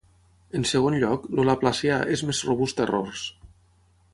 En 0.59 0.63
segon 0.69 0.95
lloc, 1.03 1.27
el 1.29 1.45
laplacià 1.49 1.99
és 2.17 2.25
més 2.31 2.41
robust 2.51 2.81
a 2.81 2.87
errors. 2.87 3.27